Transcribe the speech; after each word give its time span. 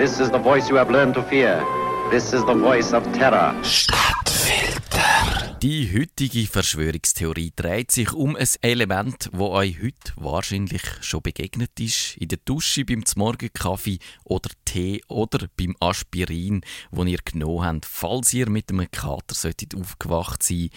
This 0.00 0.18
is 0.18 0.30
the 0.30 0.38
voice 0.38 0.70
you 0.70 0.78
have 0.78 0.90
learned 0.90 1.12
to 1.16 1.22
fear. 1.22 1.62
This 2.10 2.32
is 2.32 2.42
the 2.46 2.54
voice 2.54 2.94
of 2.94 3.04
terror. 3.12 3.54
Stadtfilter. 3.62 5.58
Die 5.60 5.92
heutige 5.92 6.46
Verschwörungstheorie 6.46 7.52
dreht 7.54 7.90
sich 7.90 8.10
um 8.14 8.34
ein 8.34 8.48
Element, 8.62 9.28
wo 9.34 9.48
euch 9.48 9.76
heute 9.82 10.12
wahrscheinlich 10.16 10.80
schon 11.02 11.20
begegnet 11.20 11.78
ist. 11.78 12.16
In 12.16 12.28
der 12.28 12.38
Dusche, 12.42 12.86
beim 12.86 13.04
Morgenkaffee 13.14 13.98
oder 14.24 14.48
Tee 14.64 15.02
oder 15.08 15.48
beim 15.54 15.76
Aspirin, 15.80 16.62
wo 16.90 17.04
ihr 17.04 17.20
genommen 17.22 17.66
habt, 17.66 17.84
falls 17.84 18.32
ihr 18.32 18.48
mit 18.48 18.70
einem 18.70 18.90
Kater 18.90 19.34
solltet 19.34 19.74
aufgewacht 19.74 20.42
sein. 20.42 20.70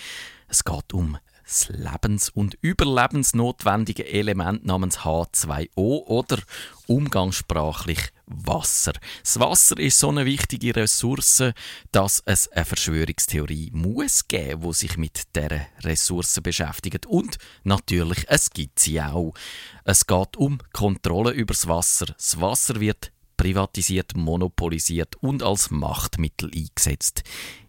Es 0.49 0.65
geht 0.65 0.93
um 0.93 1.17
das 1.43 1.69
lebens- 1.69 2.29
und 2.29 2.57
überlebensnotwendige 2.61 4.07
Element 4.07 4.65
namens 4.65 4.99
H2O 4.99 6.05
oder 6.05 6.39
umgangssprachlich 6.87 8.11
Wasser. 8.25 8.93
Das 9.21 9.39
Wasser 9.39 9.77
ist 9.79 9.99
so 9.99 10.09
eine 10.09 10.25
wichtige 10.25 10.75
Ressource, 10.75 11.43
dass 11.91 12.21
es 12.25 12.47
eine 12.49 12.65
Verschwörungstheorie 12.65 13.71
muss 13.73 14.27
geben, 14.27 14.63
wo 14.63 14.73
sich 14.73 14.97
mit 14.97 15.35
der 15.35 15.67
Ressource 15.81 16.39
beschäftigt. 16.41 17.05
Und 17.05 17.37
natürlich, 17.63 18.25
es 18.27 18.49
gibt 18.49 18.79
sie 18.79 19.01
auch. 19.01 19.33
Es 19.83 20.07
geht 20.07 20.37
um 20.37 20.59
Kontrolle 20.71 21.31
über 21.31 21.53
das 21.53 21.67
Wasser. 21.67 22.07
Das 22.07 22.39
Wasser 22.39 22.79
wird 22.79 23.12
privatisiert, 23.37 24.15
monopolisiert 24.15 25.15
und 25.21 25.43
als 25.43 25.71
Machtmittel 25.71 26.51
eingesetzt. 26.53 27.23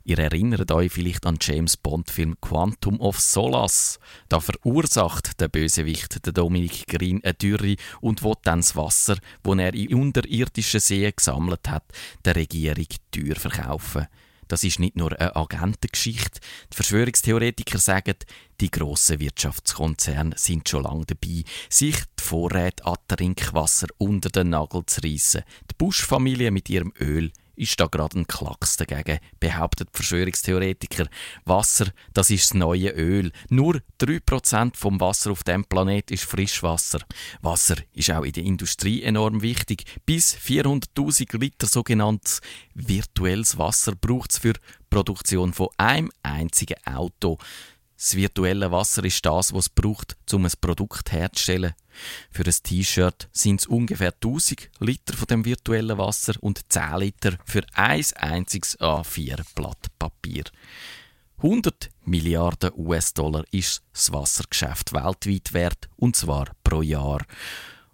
Ihr 0.06 0.18
erinnert 0.18 0.70
euch 0.70 0.92
vielleicht 0.92 1.24
an 1.24 1.38
James 1.40 1.78
Bond-Film 1.78 2.36
Quantum 2.40 3.00
of 3.00 3.18
Solace. 3.18 3.98
Da 4.28 4.38
verursacht 4.40 5.40
der 5.40 5.48
Bösewicht, 5.48 6.26
der 6.26 6.34
Dominic 6.34 6.86
Green, 6.86 7.24
eine 7.24 7.32
Dürre 7.32 7.76
und 8.02 8.22
will 8.22 8.34
dann 8.42 8.60
das 8.60 8.76
Wasser, 8.76 9.16
das 9.42 9.58
er 9.58 9.72
in 9.74 9.94
unterirdischen 9.94 10.80
Seen 10.80 11.12
gesammelt 11.16 11.68
hat, 11.68 11.84
der 12.24 12.36
Regierung 12.36 12.86
teuer 13.10 13.36
verkaufen. 13.36 14.06
Das 14.48 14.64
ist 14.64 14.78
nicht 14.78 14.96
nur 14.96 15.18
eine 15.18 15.34
Agentengeschichte. 15.36 16.40
Die 16.72 16.76
Verschwörungstheoretiker 16.76 17.78
sagen, 17.78 18.16
die 18.60 18.70
grossen 18.70 19.20
Wirtschaftskonzerne 19.20 20.36
sind 20.36 20.68
schon 20.68 20.84
lange 20.84 21.06
dabei, 21.06 21.44
sich 21.68 21.96
die 22.18 22.22
Vorräte 22.22 22.86
an 22.86 22.96
Trinkwasser 23.08 23.88
unter 23.98 24.30
den 24.30 24.50
Nagel 24.50 24.84
zu 24.86 25.00
reissen. 25.02 25.42
Die 25.70 25.74
Bush-Familie 25.76 26.50
mit 26.50 26.68
ihrem 26.70 26.92
Öl 27.00 27.32
ist 27.56 27.78
da 27.80 27.86
gerade 27.86 28.18
ein 28.18 28.26
Klacks 28.26 28.76
dagegen, 28.76 29.18
behauptet 29.40 29.88
Verschwörungstheoretiker. 29.92 31.06
Wasser, 31.44 31.86
das 32.12 32.30
ist 32.30 32.50
das 32.50 32.54
neue 32.54 32.90
Öl. 32.90 33.32
Nur 33.48 33.80
3% 34.00 34.76
vom 34.76 35.00
Wasser 35.00 35.30
auf 35.32 35.42
dem 35.44 35.64
Planet 35.64 36.10
ist 36.10 36.24
Frischwasser. 36.24 37.00
Wasser 37.40 37.76
ist 37.92 38.10
auch 38.10 38.24
in 38.24 38.32
der 38.32 38.44
Industrie 38.44 39.02
enorm 39.02 39.42
wichtig. 39.42 39.84
Bis 40.06 40.36
400.000 40.36 41.38
Liter 41.38 41.66
sogenanntes 41.66 42.40
virtuelles 42.74 43.58
Wasser 43.58 43.94
braucht 43.94 44.32
es 44.32 44.38
für 44.38 44.54
die 44.54 44.60
Produktion 44.90 45.52
von 45.52 45.68
einem 45.76 46.10
einzigen 46.22 46.76
Auto. 46.86 47.38
Das 47.96 48.16
virtuelle 48.16 48.70
Wasser 48.70 49.04
ist 49.04 49.24
das, 49.24 49.52
was 49.52 49.66
es 49.66 49.68
braucht, 49.68 50.16
um 50.32 50.44
ein 50.44 50.52
Produkt 50.60 51.12
herzustellen. 51.12 51.74
Für 52.30 52.44
ein 52.44 52.54
T-Shirt 52.62 53.28
sind 53.32 53.60
es 53.60 53.66
ungefähr 53.66 54.12
1000 54.12 54.68
Liter 54.80 55.14
von 55.16 55.26
dem 55.26 55.44
virtuellen 55.44 55.96
Wasser 55.96 56.34
und 56.40 56.72
10 56.72 56.98
Liter 56.98 57.38
für 57.44 57.62
ein 57.74 58.04
einziges 58.16 58.78
A4-Blatt 58.80 59.86
Papier. 59.98 60.44
100 61.38 61.90
Milliarden 62.04 62.72
US-Dollar 62.76 63.44
ist 63.50 63.82
das 63.92 64.12
Wassergeschäft 64.12 64.92
weltweit 64.92 65.52
wert, 65.52 65.88
und 65.96 66.16
zwar 66.16 66.46
pro 66.64 66.82
Jahr. 66.82 67.24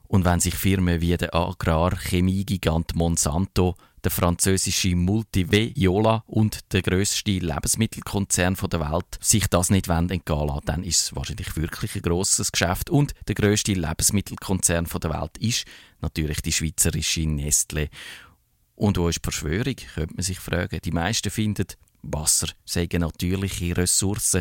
Und 0.09 0.25
wenn 0.25 0.41
sich 0.41 0.55
Firmen 0.55 1.01
wie 1.01 1.17
der 1.17 1.35
Agrarchemiegigant 1.35 2.95
Monsanto 2.95 3.77
der 4.05 4.11
französische 4.11 4.95
Multiviola 4.95 6.25
und 6.27 6.73
der 6.73 6.83
grösste 6.83 7.31
Lebensmittelkonzern 7.31 8.57
der 8.71 8.81
Welt 8.81 9.19
sich 9.21 9.47
das 9.49 9.71
nicht 9.71 9.89
entgehen 9.89 10.47
lassen, 10.47 10.61
dann 10.65 10.85
ist 10.85 11.03
es 11.03 11.17
wahrscheinlich 11.17 11.57
wirklich 11.57 11.97
ein 11.97 12.03
grosses 12.03 12.53
Geschäft. 12.53 12.91
Und 12.91 13.15
der 13.29 13.35
grösste 13.35 13.73
Lebensmittelkonzern 13.73 14.87
der 15.03 15.11
Welt 15.11 15.39
ist 15.39 15.65
natürlich 16.01 16.41
die 16.41 16.53
schweizerische 16.53 17.27
Nestle. 17.27 17.89
Und 18.75 18.97
wo 18.97 19.09
ist 19.09 19.19
die 19.19 19.31
Verschwörung, 19.31 19.77
könnte 19.95 20.15
man 20.15 20.23
sich 20.23 20.39
fragen. 20.39 20.81
Die 20.83 20.91
meisten 20.91 21.31
finden, 21.31 21.67
Wasser 22.03 22.49
sei 22.65 22.89
eine 22.91 23.07
natürliche 23.07 23.77
Ressource. 23.77 24.39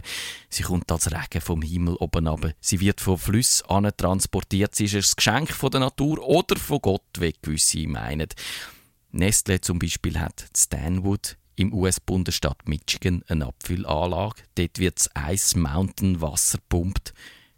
Sie 0.49 0.63
kommt 0.63 0.91
als 0.91 1.11
Regen 1.11 1.41
vom 1.41 1.61
Himmel 1.61 1.95
oben 1.95 2.27
ab. 2.27 2.53
Sie 2.59 2.79
wird 2.79 3.01
von 3.01 3.17
Flüssen 3.17 3.91
transportiert. 3.97 4.75
Sie 4.75 4.85
ist 4.85 4.95
ein 4.95 5.15
Geschenk 5.15 5.51
von 5.51 5.71
der 5.71 5.81
Natur 5.81 6.25
oder 6.25 6.55
von 6.57 6.79
Gott, 6.79 7.03
wie 7.19 7.33
gewisse 7.41 7.87
meinen. 7.87 8.29
Nestle 9.11 9.59
zum 9.61 9.79
Beispiel 9.79 10.19
hat 10.19 10.49
Stanwood 10.55 11.37
im 11.55 11.73
US-Bundesstaat 11.73 12.67
Michigan 12.67 13.23
eine 13.27 13.47
Abfüllanlage. 13.47 14.43
Dort 14.55 14.79
wird 14.79 14.99
das 14.99 15.09
Ice 15.31 15.57
Mountain 15.57 16.21
Wasser 16.21 16.59
pumpt. 16.69 17.13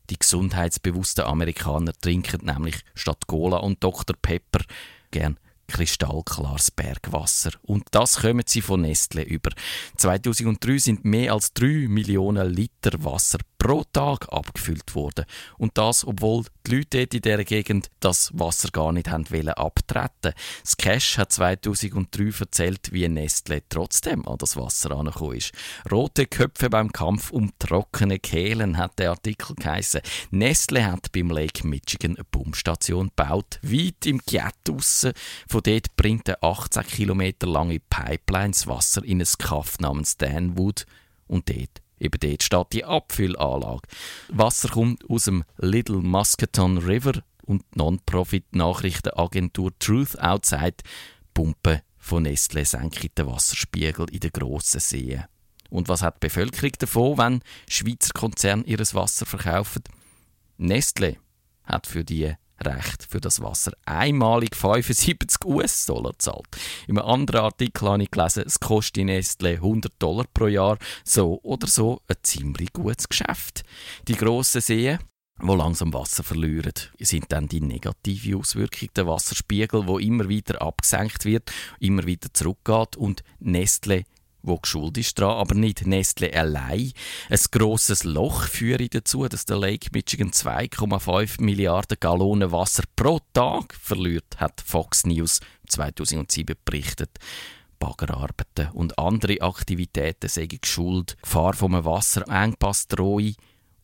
Die 0.09 0.17
gesundheitsbewussten 0.17 1.25
Amerikaner 1.25 1.94
trinken 1.94 2.45
nämlich 2.45 2.79
statt 2.95 3.28
Cola 3.28 3.57
und 3.57 3.84
Dr. 3.84 4.16
Pepper 4.22 4.63
gern 5.11 5.38
kristallklares 5.67 6.72
Bergwasser. 6.72 7.51
Und 7.61 7.84
das 7.91 8.22
kommen 8.22 8.44
sie 8.45 8.61
von 8.61 8.81
Nestle 8.81 9.23
über. 9.23 9.51
2003 9.97 10.78
sind 10.78 11.06
mehr 11.06 11.34
als 11.34 11.53
3 11.53 11.88
Millionen 11.88 12.50
Liter 12.50 13.03
Wasser 13.03 13.40
pro 13.61 13.83
Tag 13.94 14.27
abgefüllt 14.33 14.95
worden. 14.95 15.25
Und 15.59 15.77
das, 15.77 16.03
obwohl 16.03 16.45
die 16.66 16.77
Leute 16.77 16.97
dort 16.97 17.13
in 17.13 17.22
dieser 17.22 17.44
Gegend 17.44 17.91
das 17.99 18.31
Wasser 18.33 18.69
gar 18.72 18.91
nicht 18.91 19.11
haben 19.11 19.29
wollen 19.29 19.49
abtreten. 19.49 20.33
Das 20.63 20.77
Cash 20.77 21.19
hat 21.19 21.31
2003 21.31 22.39
erzählt, 22.39 22.91
wie 22.91 23.07
Nestle 23.07 23.61
trotzdem 23.69 24.27
an 24.27 24.39
das 24.39 24.57
Wasser 24.57 24.89
angekommen 24.89 25.38
ist. 25.38 25.51
Rote 25.91 26.25
Köpfe 26.25 26.72
beim 26.72 26.91
Kampf 26.91 27.29
um 27.29 27.51
trockene 27.59 28.17
Kehlen 28.17 28.79
hat 28.79 28.97
der 28.97 29.11
Artikel 29.11 29.55
geheißen. 29.55 30.01
Nestle 30.31 30.83
hat 30.83 31.11
beim 31.11 31.29
Lake 31.29 31.67
Michigan 31.67 32.16
eine 32.16 32.23
Pumpstation 32.23 33.09
gebaut, 33.16 33.59
weit 33.61 34.07
im 34.07 34.22
Giet 34.25 34.55
Von 34.66 35.61
dort 35.61 35.95
bringt 35.95 36.28
eine 36.28 36.41
18 36.41 36.81
Kilometer 36.88 37.45
lange 37.45 37.79
Pipeline 37.79 38.53
das 38.53 38.66
Wasser 38.66 39.05
in 39.05 39.22
ein 39.22 39.28
Kaff 39.38 39.78
namens 39.78 40.17
Danwood 40.17 40.88
und 41.28 41.47
dort 41.47 41.81
Eben 42.01 42.19
dort 42.19 42.41
steht 42.41 42.73
die 42.73 42.84
Abfüllanlage. 42.84 43.88
Wasser 44.29 44.69
kommt 44.69 45.07
aus 45.07 45.25
dem 45.25 45.44
Little 45.57 45.97
Muscaton 45.97 46.79
River 46.79 47.22
und 47.45 47.62
die 47.62 47.78
Non-Profit-Nachrichtenagentur 47.78 49.78
Truth 49.78 50.19
Outside 50.19 50.78
pumpen 51.35 51.81
von 51.97 52.23
Nestle 52.23 52.66
senken 52.66 53.11
den 53.16 53.28
Wasserspiegel 53.28 54.09
in 54.09 54.19
den 54.19 54.31
grossen 54.31 54.79
Seen. 54.79 55.25
Und 55.69 55.90
was 55.90 56.01
hat 56.01 56.16
die 56.16 56.28
Bevölkerung 56.28 56.72
davon, 56.79 57.17
wenn 57.19 57.41
Schweizer 57.69 58.13
Konzerne 58.13 58.63
ihres 58.63 58.95
Wasser 58.95 59.28
verkaufen? 59.28 59.84
Nestle 60.57 61.17
hat 61.63 61.85
für 61.85 62.03
die 62.03 62.34
Recht 62.61 63.07
für 63.09 63.19
das 63.19 63.41
Wasser 63.41 63.73
einmalig 63.85 64.55
75 64.55 65.45
US-Dollar 65.45 66.13
zahlt. 66.17 66.47
Einem 66.88 66.99
anderen 66.99 67.41
Artikel 67.41 67.88
habe 67.89 68.03
ich 68.03 68.11
gelesen, 68.11 68.44
es 68.45 68.59
kostet 68.59 69.05
Nestle 69.05 69.55
100 69.55 69.94
Dollar 69.99 70.25
pro 70.33 70.47
Jahr. 70.47 70.77
So 71.03 71.39
oder 71.44 71.67
so 71.67 72.01
ein 72.07 72.17
ziemlich 72.23 72.73
gutes 72.73 73.09
Geschäft. 73.09 73.63
Die 74.07 74.16
grossen 74.16 74.61
Seen, 74.61 74.99
wo 75.39 75.55
langsam 75.55 75.94
Wasser 75.94 76.23
verlieren, 76.23 76.73
sind 76.99 77.31
dann 77.31 77.47
die 77.47 77.61
negative 77.61 78.38
Auswirkung 78.38 78.89
der 78.95 79.07
Wasserspiegel, 79.07 79.88
wo 79.88 79.97
immer 79.97 80.29
wieder 80.29 80.61
abgesenkt 80.61 81.25
wird, 81.25 81.51
immer 81.79 82.05
wieder 82.05 82.33
zurückgeht 82.33 82.95
und 82.95 83.23
Nestle 83.39 84.03
wo 84.44 84.57
geschuld 84.57 84.97
ist 84.97 85.19
dran, 85.19 85.38
aber 85.38 85.56
nicht 85.56 85.85
Nestle 85.85 86.34
allein. 86.34 86.91
Ein 87.29 87.40
grosses 87.52 88.03
Loch 88.03 88.44
führe 88.44 88.90
dazu, 88.90 89.28
dass 89.28 89.46
der 89.46 89.57
Lake 89.57 89.90
Michigan 89.94 90.31
2,5 90.31 91.41
Milliarden 91.41 91.97
Gallonen 92.00 92.52
Wasser 92.52 92.84
pro 92.96 93.19
Tag 93.34 93.74
verliert, 93.74 94.38
hat 94.38 94.62
Fox 94.66 95.06
News 95.06 95.40
2007 95.68 96.56
berichtet. 96.66 97.17
Baggerarbeiten 97.79 98.70
und 98.73 98.97
andere 98.99 99.41
Aktivitäten 99.41 100.29
seien 100.29 100.49
geschuld, 100.49 101.17
Gefahr 101.22 101.53
vom 101.53 101.73
Wasserengpass 101.73 102.87
drohe 102.87 103.34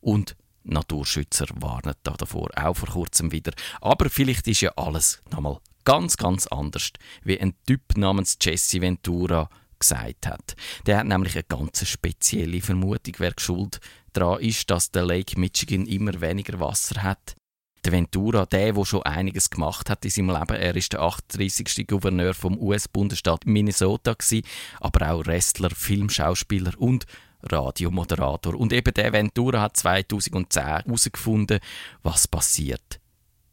und 0.00 0.36
Naturschützer 0.64 1.46
warnen 1.54 1.94
da 2.02 2.12
davor, 2.12 2.50
auch 2.56 2.76
vor 2.76 2.90
kurzem 2.90 3.32
wieder. 3.32 3.52
Aber 3.80 4.08
vielleicht 4.10 4.46
ist 4.46 4.60
ja 4.60 4.70
alles 4.76 5.22
nochmal 5.30 5.58
ganz, 5.84 6.16
ganz 6.16 6.46
anders, 6.46 6.90
wie 7.24 7.40
ein 7.40 7.54
Typ 7.66 7.96
namens 7.96 8.36
Jesse 8.40 8.80
Ventura 8.80 9.48
gesagt 9.78 10.26
hat. 10.26 10.56
Der 10.86 10.98
hat 10.98 11.06
nämlich 11.06 11.34
eine 11.34 11.44
ganz 11.44 11.86
spezielle 11.86 12.60
Vermutung, 12.60 13.14
wer 13.18 13.32
schuld 13.38 13.80
daran 14.12 14.40
ist, 14.40 14.70
dass 14.70 14.90
der 14.90 15.04
Lake 15.04 15.38
Michigan 15.38 15.86
immer 15.86 16.20
weniger 16.20 16.58
Wasser 16.60 17.02
hat. 17.02 17.36
Der 17.84 17.92
Ventura, 17.92 18.44
der, 18.44 18.72
der 18.72 18.84
schon 18.84 19.02
einiges 19.04 19.50
gemacht 19.50 19.88
hat 19.88 20.04
in 20.04 20.10
seinem 20.10 20.30
Leben, 20.30 20.56
er 20.56 20.74
ist 20.74 20.92
der 20.92 21.00
38. 21.00 21.86
Gouverneur 21.86 22.34
vom 22.34 22.58
US-Bundesstaat 22.58 23.46
Minnesota 23.46 24.14
gewesen, 24.14 24.46
aber 24.80 25.12
auch 25.12 25.26
Wrestler, 25.26 25.70
Filmschauspieler 25.70 26.72
und 26.76 27.06
Radiomoderator. 27.42 28.54
Und 28.54 28.72
eben 28.72 28.92
der 28.94 29.12
Ventura 29.12 29.60
hat 29.62 29.76
2010 29.76 30.62
herausgefunden, 30.64 31.60
was 32.02 32.26
passiert. 32.26 33.00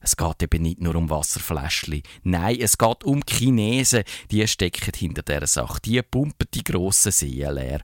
Es 0.05 0.15
geht 0.15 0.43
eben 0.43 0.61
nicht 0.61 0.81
nur 0.81 0.93
um 0.93 1.09
Wasserfläschchen. 1.09 2.03
Nein, 2.21 2.59
es 2.61 2.77
geht 2.77 3.03
um 3.03 3.23
Chinesen. 3.27 4.03
Die 4.29 4.47
stecken 4.47 4.91
hinter 4.95 5.23
dieser 5.23 5.47
Sache. 5.47 5.81
Die 5.83 5.99
pumpen 6.03 6.47
die 6.53 6.63
grossen 6.63 7.11
Seen 7.11 7.51
leer. 7.55 7.81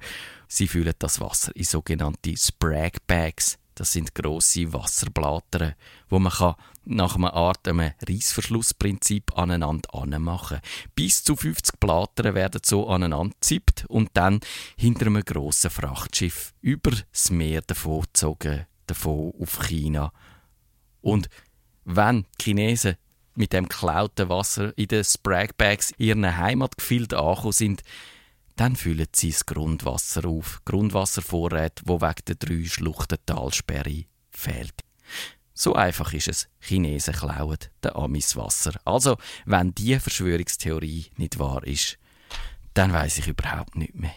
Sie 0.48 0.68
füllen 0.68 0.94
das 1.00 1.20
Wasser 1.20 1.52
in 1.56 1.64
sogenannte 1.64 2.38
Sprag 2.38 3.08
Bags. 3.08 3.58
Das 3.74 3.94
sind 3.94 4.14
grosse 4.14 4.72
Wasserblätter, 4.72 5.76
wo 6.10 6.20
man 6.20 6.32
kann 6.32 6.54
nach 6.86 7.16
einer 7.16 7.34
Art 7.34 7.68
einem 7.68 7.92
Reissverschlussprinzip 8.08 9.36
aneinander 9.36 9.92
anmachen. 9.96 10.60
Bis 10.94 11.24
zu 11.24 11.36
50 11.36 11.80
Blätter 11.80 12.36
werden 12.36 12.62
so 12.64 12.88
aneinander 12.88 13.34
gezippt 13.34 13.86
und 13.88 14.12
dann 14.14 14.42
hinter 14.78 15.08
einem 15.08 15.26
grossen 15.26 15.72
Frachtschiff 15.72 16.54
über 16.62 16.92
das 17.12 17.32
Meer 17.32 17.62
davongezogen, 17.62 18.68
davon 18.86 19.34
auf 19.40 19.58
China. 19.68 20.14
Und 21.02 21.28
wenn 21.96 22.26
die 22.40 22.44
Chinesen 22.44 22.96
mit 23.36 23.54
dem 23.54 23.68
geklauten 23.68 24.30
Wasser 24.30 24.78
in 24.78 24.88
den 24.88 25.04
Spragbags 25.04 25.94
ihren 25.98 26.38
Heimatgefilden 26.38 27.18
angekommen 27.18 27.54
sind, 27.54 27.82
dann 28.56 28.76
füllen 28.76 29.08
sie 29.16 29.32
das 29.32 29.46
Grundwasser 29.46 30.26
auf. 30.26 30.62
Grundwasservorräte, 30.66 31.84
wo 31.86 32.02
wegen 32.02 32.26
der 32.28 32.36
drei 32.36 32.66
Schluchten 32.66 33.18
Talsperre 33.26 34.06
fehlt. 34.30 34.82
So 35.54 35.74
einfach 35.76 36.14
ist 36.14 36.28
es. 36.28 36.50
Chinesen 36.60 37.14
klauen 37.14 37.58
den 37.84 37.96
Amis 37.96 38.36
Wasser. 38.36 38.80
Also, 38.86 39.18
wenn 39.46 39.76
diese 39.76 40.00
Verschwörungstheorie 40.00 41.08
nicht 41.18 41.40
wahr 41.40 41.66
ist, 41.66 41.98
dann 42.74 42.94
weiß 42.94 43.20
ich 43.20 43.28
überhaupt 43.28 43.76
nicht 43.76 43.96
mehr. 43.96 44.16